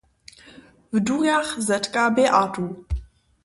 [0.93, 2.85] W durjach zetka Beatu.